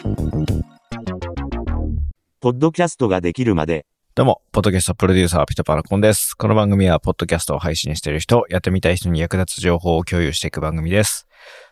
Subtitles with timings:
[2.39, 3.85] ポッドキャストができるまで、
[4.15, 6.33] どうも、ポッドキャストプロデューサー、ピトパラコンです。
[6.35, 11.27] この番組は、ポッドキャストを配信している人、やってみたい人に役立つ情報を共有していく番組です。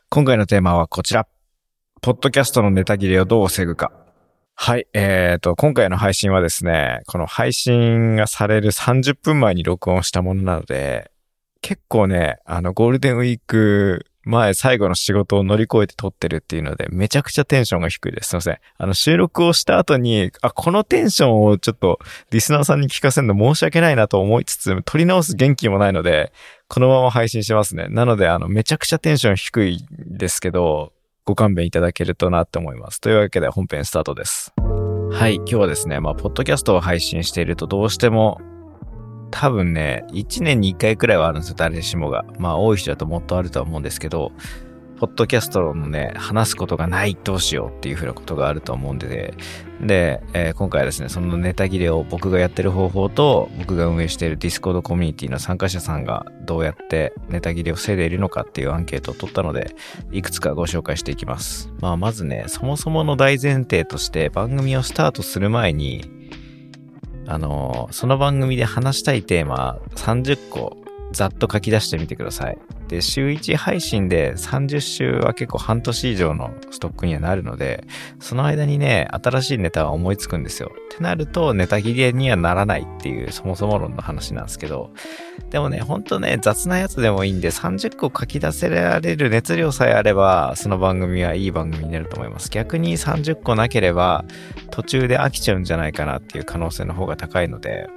[0.10, 1.28] 今回のテーマはこちら。
[2.02, 3.94] ポッドキャストのネタ切れをどう防ぐか。
[4.54, 4.86] はい。
[4.94, 11.10] えーと、今回の配信はですね、この配信がされる30分前に録音したものなので、
[11.62, 18.30] 結構ね、あの、ゴールデンウィーク前最後の仕事を乗り越えて撮ってるっていうので、めちゃくちゃテンションが低いです。
[18.30, 18.58] すいません。
[18.78, 22.00] あの、収録をした後に、あ、このテンションをちょっと
[22.32, 26.34] リスナーさんに聞かせるの申し訳ないなと思いつつ、撮り直す元気もないので、
[26.68, 27.88] このまま配信しますね。
[27.90, 30.92] なので、あの、めちゃくちゃテンション低いですけど、
[31.26, 33.02] ご勘弁いただけるとなって思います。
[33.02, 34.54] というわけで本編スタートです。
[35.12, 38.40] はい、今日はですね、まあ、ポッドキャストを配信しているとどうしても、
[39.32, 42.26] 多分ね、1年に1回くらいはあるんですよ、誰しもが。
[42.40, 44.32] まあ、多い人だともっとあるとは思うんですけど、
[44.98, 49.36] ポッドキャストのね、話すことがない、どうしようっていうふうなことがあると思うんで、
[49.80, 59.76] で、えー今回はですね、そのネタ切れを僕がやってる方法と、僕が運営している Discord コミュニティの参加者さんがどうやってネタ切れを防いでいるのかっていうアンケートを取ったので、
[60.12, 61.72] いくつかご紹介していきます。
[61.80, 66.17] まあ、まずね、そもそもの大前提として番組をスタートする前に、
[67.28, 70.78] あのその番組で話したいテーマ30個
[71.12, 72.58] ざっと書き出してみてください。
[72.88, 77.86] で、週1配信で30週は結構半年以上のストックにはなるので、
[78.20, 80.72] その間にね、新しいネタは思いつくんですよ。
[80.94, 84.92] ってなると、ネタ切れにはならないっていう、そもそも論の話なんですけど、
[85.50, 92.50] でもね、ほんとね、雑なやつでもいいんで、30個書き出せられる熱量さえあれば、その番組はいい番組になると思います。
[92.50, 94.26] 逆に30個なければ、
[94.72, 97.88] 途中で飽きちゃうんじゃないかなっていう可能性の方が高いので、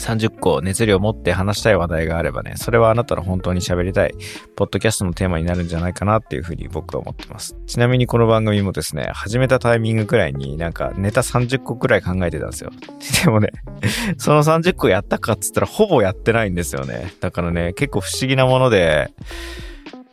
[0.00, 4.14] 30個熱量を持って話したい話題があればね、それはあなたの本当に喋りたい、
[4.56, 7.56] ポッドキャストのテーマになるんじゃないかなっていうふうに僕は思ってます。
[7.66, 12.70] ちなみにこの番組もですね、始めたタイミングくらいになんかネタ30個くらい考えてたんですよ。
[13.24, 13.50] でもね、
[14.16, 17.12] その30個やったかっつったらほぼやってないんですよね。
[17.20, 19.10] だからね、結構不思議なもので、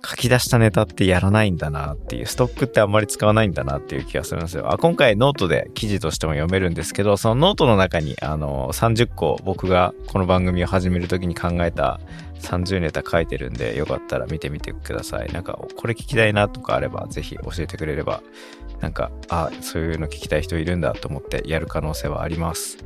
[0.05, 4.71] 書き出したネタってやらないんだなっていう、ストックってあんまり使わないんだなっていう気がするんですよ。
[4.71, 11.99] あ今回ノートで記事としても読めるんですけど、そのノートの中に、あの、30個僕がこの番組を始めるときに考えた
[12.39, 15.31] 30ネタ書いてるんで、よかったら見てみてください。
[15.33, 18.21] なんか、これ聞きたいなとかあれば、ぜひ教えてくれれば、
[18.79, 22.77] なんか、あ、そういうの聞きたい人いるんだと思ってやる可能性はあります。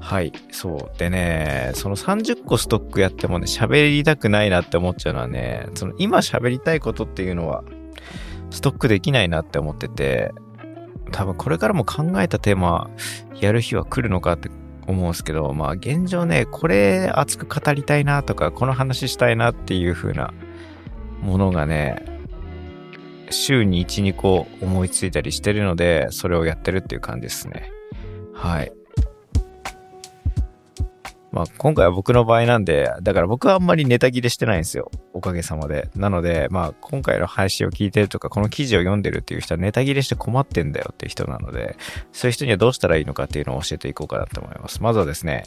[0.00, 0.98] はい、そう。
[0.98, 7.64] でね、その30個ストックやってもね、喋りたくないなって思っちゃうのはね、その今喋りたいことっていうのは、
[8.50, 10.32] ストックできないなって思ってて、
[11.12, 12.90] 多分これからも考えたテーマ
[13.40, 14.50] やる日は来るのかって
[14.86, 20.32] 思うんですけど、まあ現状ね、これ熱く語りたいなとか、この話したいなっていう風な
[21.20, 22.04] ものがね、
[23.30, 27.70] 週に1、2個思いついたりしてるので、それをやってるっていう感じですね。
[28.32, 28.72] はい。
[31.30, 34.90] まあ、今回は僕の場合なんで、だから僕はあんまりネタ切れしてないんですよ。
[35.12, 35.90] おかげさまで。
[35.94, 41.76] なので、まあ、今回の配信を聞いてるとか、この記事を読んでるっていう人はネタ切れして困ってんだよっていう人なので、
[42.12, 44.82] そういう人にはどうしたらいいのかっていうのを教えていこうかなと思います。
[44.82, 45.44] まずはですね、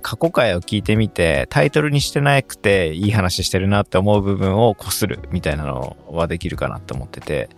[0.00, 7.50] 過去回を聞いてみて、タイトルにしてなくていい話してるなって思う部分をこするみたいなのはできるかなと思ってて、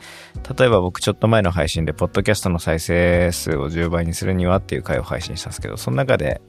[0.56, 6.42] 例えば僕ちょっと前の配信で、ポッドキャストの再生数を10倍にするにはっていう回を配信したんですけど、その中で、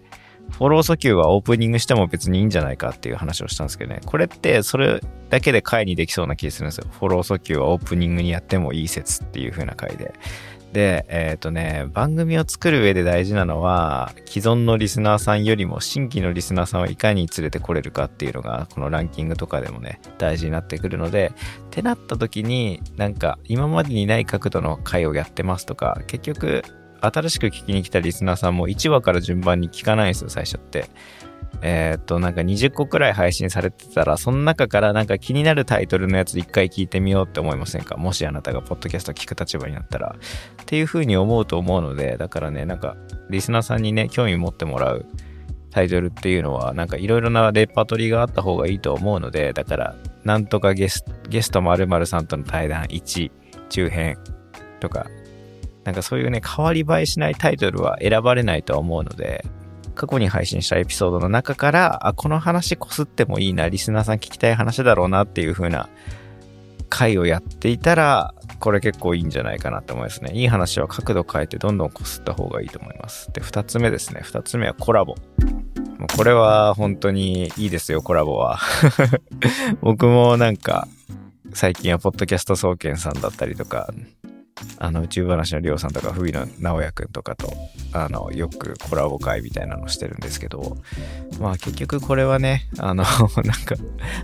[0.51, 4.01] フォロー訴求はオープニングしても別にいいんじゃないかっていう話をしたんですけどね。
[4.05, 6.87] これってそれだけで回にできそうな気がするんですよ。
[6.91, 10.13] フォロー訴求はオープニングにやってもいい説っていう風な回で。
[10.75, 21.31] で、えっ、とね、番組を作る上で大事なのは、既存のリスナーさんよりも新規のリスナーさんをいかに連れてこれるかっていうのが、このランキングとかでもね、大事になってくるので、
[21.67, 26.63] ってなった時に、なんか今までにない角度の回をやってますとか、結局、
[27.13, 30.85] 新しく聞きに来たリスナーさんも1話から順番に聞かないんですよ、最初って。
[31.61, 37.95] えーっと、なんか20個くらい配信されてたら、その中からなんか気になるタイトルのやつ一回聞いてみようって思いませんか？
[37.95, 40.15] もしあなたがポッドキャスト聞く立場になったら。
[40.61, 42.97] っていう風に思うと思うので、だからね、なんか、
[43.29, 45.05] リスナーさんにね、興味持ってもらう
[45.71, 53.31] タイトルっていうのは、なんかいろいろなレパートリーがあった方がいいと思うので、だから、なんとかゲスゲスト〇〇さんとの対談1、
[53.69, 54.17] 中編
[54.81, 55.07] とか、
[55.85, 59.45] なんかそういうね、変わり映えしないタイトルは選ばれないとは思うので、
[59.93, 65.87] 過去に配信したエピソードの中から、あ、この話こすってもいいな、リスナーさん聞きたい話だろうなっていう風な
[66.89, 70.31] 回をやっていたら、これ結構いいんじゃないかなと思いますね。
[70.33, 73.31] いい話は角度変えてどんどんこすった方がいいと思います。
[73.31, 74.21] で、二つ目ですね。
[74.23, 75.15] 二つ目はコラボ。
[75.99, 78.59] もうこれは本当にいいですよ、コラボは。
[79.81, 80.87] 僕もなんか、
[81.53, 83.89] 最近はポッドキャスト総研さんだったりとか、
[84.77, 87.51] あの宇宙話のりょうさんとか、ふびの直哉くんとかと、
[87.93, 90.77] あの、よくコラボ会みたいなのしてるんですけど、
[91.39, 93.03] まあ結局これはね、あの、
[93.43, 93.75] なんか、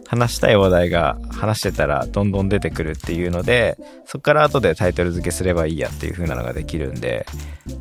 [0.08, 7.26] 話したい話題が話してたらどんどん出てくるっていうので、そこから後でタイトル付けすればいいやっていう風なのができるんで、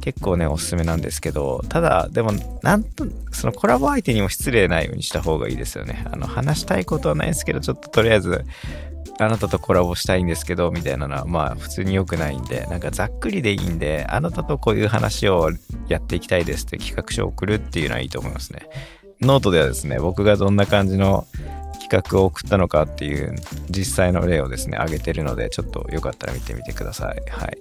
[0.01, 2.33] 結構ね、おすすめなんですけど、ただ、でも、
[2.63, 6.05] なんと、そのコラボ相手にも失礼ないようにした方がいいですよね。
[6.11, 8.45] あの、話したいことはないですけど、ちょっととりあえず、
[9.19, 15.51] あなたとコラボしたいんですけど、みたいなのは、まあ、普通に良くないんで、なんかざっくりでいいんで、あなたとこういう話を
[15.89, 18.69] やっていきたいですって企画書を送るっていうのはいいと思いますね。
[19.21, 21.27] ノートではですね、僕がどんな感じの
[21.81, 23.35] 企画を送ったのかっていう
[23.69, 27.23] 実際の例をですね、挙げてるので、ちょっとよかったら見てみてください。
[27.31, 27.59] はい。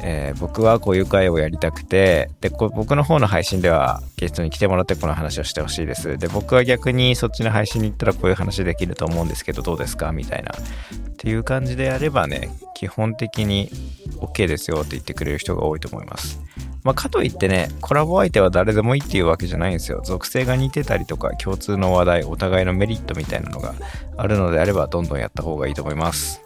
[0.00, 6.18] えー僕はこういう会をやりたくて、で、僕の方の配信ではゲストに来てもらってこの話をしてほしいです。
[6.18, 10.12] で、僕は逆にそっちの配信に行ったらこういう話できると思うんですけど、どうですか？
[10.12, 10.52] みたいな。
[10.52, 13.70] っていう感じでやればね、基本的に
[14.18, 16.40] OK ですよって言ってくれる人が多いと思います。
[16.84, 20.02] まあ、かといってね、コラボ相手は誰でもいいっていうわけじゃないんですよ。
[20.04, 23.74] 属性が似てたりとか、共通の話題、お互いのメリットみたいなのが
[24.18, 26.42] あるのであれば、どんどんやった方がいいと思います。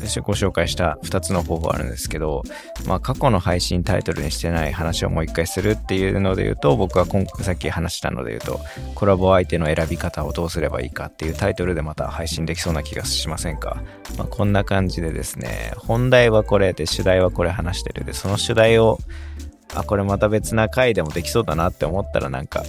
[0.00, 2.42] でご紹介した2つの方法あるんですけど、
[2.86, 8.60] まあ、過去の配信タイトルにしてない話をもう一回するっていうので言うと、僕は今回さっき話したので言うと、
[8.94, 13.82] コラボ相手の選び方をどうすればいいかっていうタイトルでまた配信できそうな気がしませんか？
[14.16, 18.98] まあ、こんな感じでですね、本題はこれで、主題はこれ話してるで、その主題を、
[19.74, 22.64] あ、これまた別な回でもできそうだなって思ったらなんか、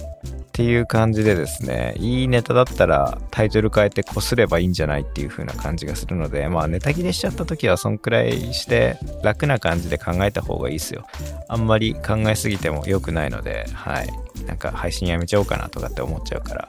[0.52, 11.06] っていう感じでですね、いいネタだったらタイトル変えてこすればいいんじゃないっていう風な感じがするので、まあネタ切れしちゃった時はそんくらいして楽な感じで考えた方がいいですよ。
[11.48, 14.10] あんまり考えすぎても良くないので、はい。
[14.46, 16.68] なんか配信やめちゃおうかなとかって思っちゃうから。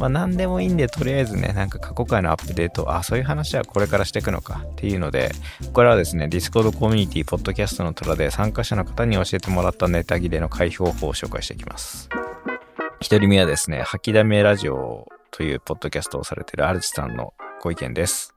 [0.00, 5.30] まあ何でもいいんで、とりあえずね、なんか過去回のアップデート、あ、そういう話はこれからしていくのかっていうので、
[5.72, 12.08] これはですね、Discord コミュニティ、ポッドキャストの虎で参加者の方に教えてもらったネタ切れの回避方法を紹介していきます。
[13.02, 17.32] 一人目はですね、吐きだめラジオというポッドキャストをされているアルチさんの
[17.62, 18.34] ご意見です。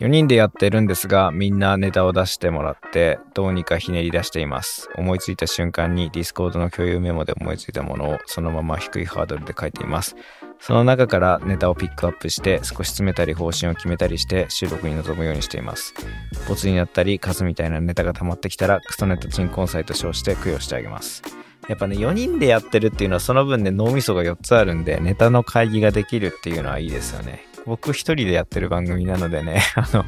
[0.00, 4.88] 4人でやってるんですが、みんなネタを出してもらって、どうにかひねり出しています。
[4.96, 10.16] 思いついた瞬間に Discord の共有メモで思いついたものをそのまま低いハードルで書いています。
[10.60, 15.92] その中からネタをピックアップして、少し詰めたり方針を決めたりして収録に臨むようにしています。
[16.48, 21.22] ボツになったり、カスみたいなネタが溜まってきたら、クソネタ鎮魂祭と称して供養してあげます。
[21.68, 27.46] やっぱね、4人でやってるっていうのはその分ね、脳みそが4つあるんで、ネタの会議ができるっていうのはいいですよね。
[27.66, 30.04] 僕一人でやってる番組なのでね、 あの、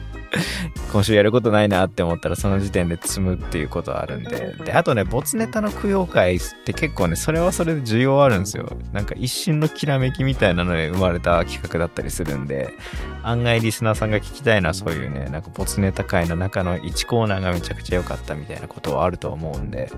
[0.92, 4.54] 今週やることないなって思ったらその時点で積むっていうことはあるんで。
[4.64, 8.68] で、あとね、没ネタの供養会って結構ね、それはそれで需要あるんですよ。
[8.92, 12.74] なんか一瞬のきらめきみたいなので生まれた企画だったりするんで、
[13.22, 19.90] 案外リスナーさんが聞きたいのはそういうね、なんか没ネタ会の中の1コーナーがめちゃくちゃ良かったみたいなことはあると思うんで、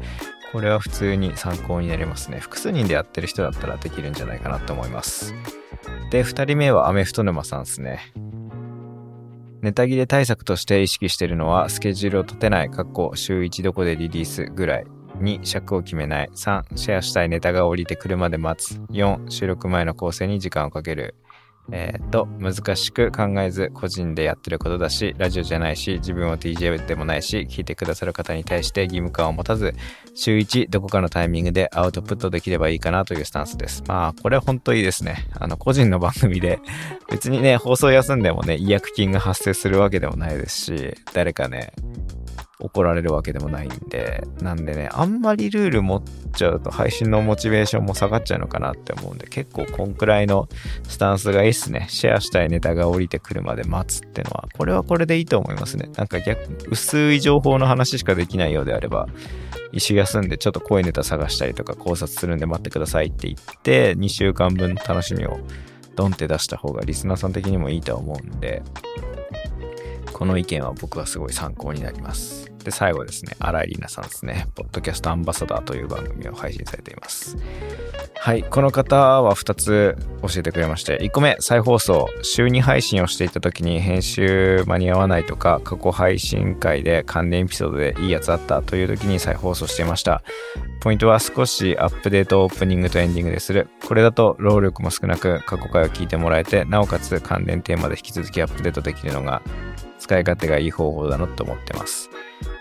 [0.53, 2.39] これは普通に参考になりますね。
[2.39, 5.35] 複数人でやってる人だったらできるんじゃないかなと思います。
[6.11, 8.13] で、2人目はアメフト沼さんですね。
[9.61, 14.87] ネタ切れ対策として意識してるのは、スケジュールを立てない、かっこ週1どこでリリースぐらい。
[15.19, 16.31] 2、尺を決めない。
[16.35, 18.79] 3、シェアしたいネタが降りてくるまで待つ。
[18.93, 21.17] 4、収録前の構成に時間をかける。
[21.71, 29.75] えーっと、難しく考えず個人でやってることだし、ラジオじゃないし、自分は DJ でもないし、聞いてくださる方に対して義務感を持たず、
[30.15, 33.83] 週1どこかのタイミングでアウトプットできればいいかなというスタンスです。
[33.87, 35.27] まあ、これは本当いいですね。
[35.39, 36.59] あの、個人の番組で、
[37.11, 41.73] 別にね、放送休んでもね、違約金が発生するわけでもないですし、誰かね、
[42.61, 46.03] 怒られるわけでもないんで、なんでね、あんまりルール持っ
[46.35, 50.49] ちゃうと配信のモチベーションも下がっちゃうのかなって思うんで、結構こんくらいの
[50.89, 51.87] スタンスがいいっすね。
[51.89, 55.89] シェアしたいネタが降りてくるまで待つってのは、これはこれでいいと思いますね。
[55.97, 59.07] なんか逆、薄い情報の話しかできないようであれば、
[59.71, 65.39] 一週休んでちょっと濃いネタ探したりとか考察するんで待ってくださいって言って、2週間分楽しみを
[65.95, 68.63] ドンって出した方がリスナーさん的にもいいと思うんで、
[70.19, 72.51] この意見は僕はすごい参考になります。
[72.69, 74.47] で、最後ですね、荒井里奈さんですね。
[74.55, 77.37] ポッドキャストアンバサダーという番組を配信されています。
[78.21, 82.09] はい、この方は2つ教えてくれまして、1個目、再放送。
[82.23, 90.23] 週2配信をしていた時に編集間に合わないとか、過去配信会で関連エピソードでいいやつあったという時に再放送していました。
[90.81, 93.69] ポイントは少しアップデートオープニングとエンディングでする。
[93.87, 99.43] これだと労力も少なく過去回を聞いてもらえて、なおかつ関連テーマで引き続きアップデートできるのが
[99.99, 102.11] 使い勝手がいい方法だなと思ってます。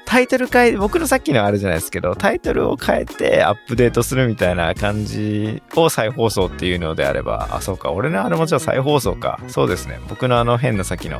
[0.07, 9.37] タイトル変え、僕のさっきのあるじゃないですけど、タイトルを変えてアップデートするみたいな感じを再放送っていうのであれば、あ、そうか、俺のあれもじゃあ再放送か。
[9.49, 9.99] そうですね。
[10.07, 11.19] 僕のあの変な先の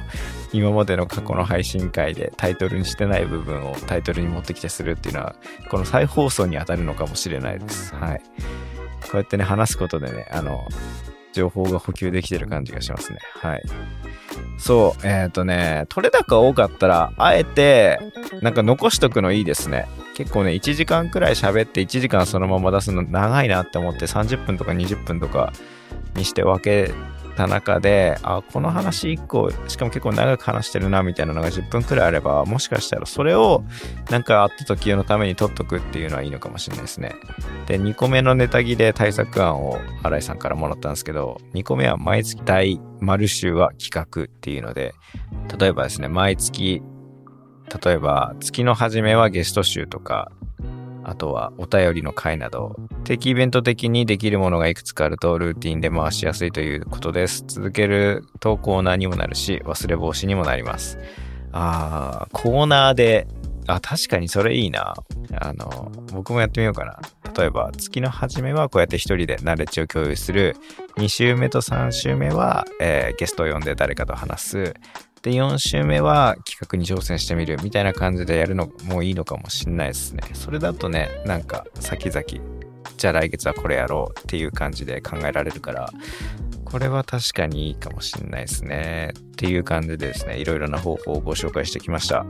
[0.54, 5.36] 今までの過去の配信会でタイトルにしてない部分をタイトルに持ってきてするっていうのは、
[5.70, 7.94] この再放送に当たるのかもしれないです。
[7.94, 8.22] はい。
[9.02, 10.66] こうやってね、話すことでね、あの、
[11.34, 13.20] 情報が補給できてる感じがしますね。
[13.42, 13.64] はい。
[14.58, 18.00] そう、えっ、とね、取れ高多かったら、あえて、
[18.42, 19.88] なんか残しとくのいいですね。
[20.16, 25.54] 結構ね、1時間くらい喋って1時間そのまま出すの長いなって思って30分とか20分とか
[26.16, 26.92] にして分け
[27.38, 33.64] た中で、あ、この話1個、しかも結構長く話してるなみたいなのが10分くらいあれば、もしかしたらそれを
[34.10, 37.16] なんかあった時のために取っとくっていうのはいいのかもしれないですね。
[37.68, 44.94] で、2個目のネタ切れ対策案を新井さんからもらったんですけど、2個目は毎月大丸週は企画っていうので、
[45.60, 46.82] 例えばですね、毎月、
[47.84, 50.32] 例えば月の初めはゲスト集とか、
[51.08, 57.46] あとはお便りの回など、定期イベント的にできるものがいくつかあるとルーティンで回しやすいということです。
[57.48, 61.00] 続けるとコーナーにもなるし、忘れ防止にもなります。
[61.54, 63.26] あー、コーナーで、
[63.68, 64.96] あ、確かにそれいいな。
[65.40, 67.00] あの、僕もやってみようかな。
[67.34, 70.58] 例えば、月の初めはこうやって一人でナレッジを共有する。
[70.98, 74.74] 2週目と3週目は、えーゲストを呼んで誰かと話す。
[75.28, 80.24] で、4週目は企画に挑戦してみるみたいな感じでやるのもいいのかもしんないですね。
[80.34, 82.24] それだとね、なんか先々、
[82.96, 85.92] じゃあ来月はこれやろうっていう感じで考えられるから、
[86.64, 89.12] これは確かにいいかもしんないですね。
[89.20, 92.26] っていう感じでですね、いろいろな方法をご紹介してきました。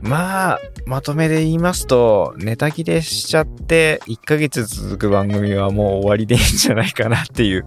[0.00, 7.66] まあ、まとめで言いますと、ネタ切れしちゃって、1ヶ月続く番組はもう終わりでいいんじゃないかなっていう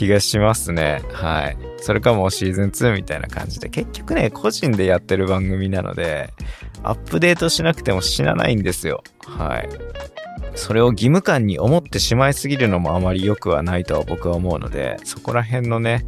[0.00, 1.02] 気がしますね。
[1.12, 1.58] はい。
[1.76, 6.32] それかもシーズン2みたいな感じで、結局ね、個人でやってる番組なので、
[6.82, 9.04] アップデートしなくても死なないんですよ。
[9.26, 9.68] はい。
[10.54, 16.06] それを義務感に思ってしまいすぎるのもあまり良くはないとは僕は思うので、そこら辺のね、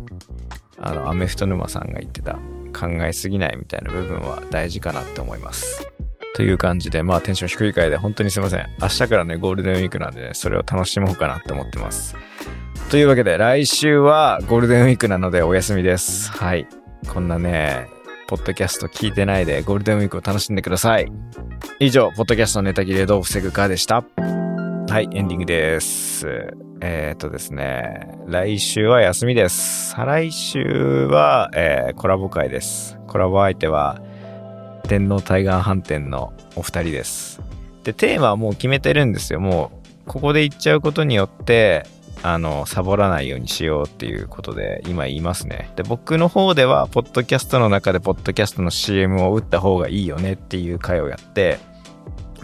[0.78, 2.38] あの、アメフト沼さんが言ってた、
[2.72, 5.87] 考えすぎないみたいな部分は大事かなって思います。
[6.34, 8.66] という感じで、まあテンション低い回で本当にすいません。
[8.80, 12.16] 明日からね、ゴールデンウィークなんでね、それを楽しもうかなって思ってます。
[12.92, 16.30] というわけで、来週はゴールデンウィークなのでお休みです。
[16.30, 16.66] はい。
[17.11, 17.88] こんなね、
[18.26, 21.11] ポッドキャスト聞いてないでゴールデンウィークを楽しんでください。
[21.80, 24.04] 以上、ポッドキャストのネタ切れどう防ぐかでした。
[24.18, 26.54] はい、エンディングです。
[26.82, 29.92] えー、っとですね、来週は休みです。
[29.92, 32.99] 再来週は、えーコラボ会です。
[33.06, 34.02] コラボ相手は、
[34.87, 37.40] 天皇対岸飯店のお二人です。
[37.84, 39.40] で、テーマはもう決めてるんですよ。
[39.40, 39.72] も
[40.06, 41.87] う、ここで言っちゃうことによって、
[42.23, 45.71] あの、サボらないようにしようっていうことで、今言いますね。
[45.76, 51.59] で、僕の方では、ポッドキャストの中で、ポッドキャストの CM を打った方がいいよねっていう回をやって、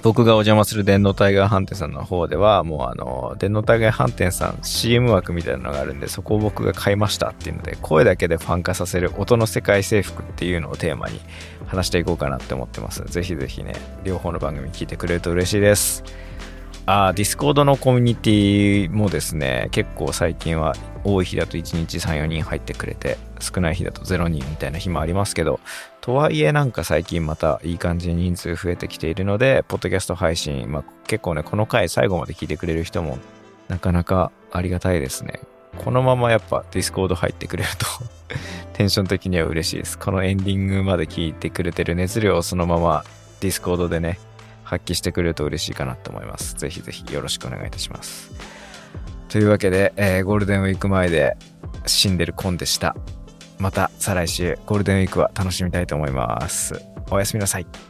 [0.02, 11.20] 僕がお邪魔する電脳タイガー飯店さんの方では、もうあの、電脳タイガー飯店さん CM 枠みたいなのがあるんで、そこを僕が買いましたっていうので、声だけでファン化させる音の世界征服っていうのをテーマに
[11.66, 13.04] 話していこうかなって思ってます。
[13.04, 16.04] ぜひぜひね、両方の番組聞いてくれると嬉しいです。
[16.90, 25.60] あ、ディスコードのコミュニティもですね、結構最近は多い日だと1日3、4人入ってくれて、少ない日だと0人みたいな日もありますけど、
[26.00, 33.18] とはいえなんか最近またいい感じに人数増えてきているので、ポッドキャスト配信、まあ、結構ね、この回最後まで聞いてくれる人も
[33.68, 35.40] なかなかありがたいですね。
[35.76, 37.86] このままやっぱディスコード入ってくれると
[38.72, 39.98] テンション的には嬉しいです。
[39.98, 43.04] このエンディングまで聞いてくれてる熱量をそのまま
[43.40, 44.18] ディスコードでね、
[44.68, 46.54] 発揮してくれると嬉しいかなと思います。
[46.54, 48.30] ぜひぜひよろしくお願いいたします。
[49.28, 51.36] というわけで、えーゴールデンウィーク前で
[51.86, 52.94] 死んでるコンでした。
[53.58, 56.80] また再来週ゴールデンウィークは楽しみたいと思います。
[57.10, 57.87] おやすみなさい。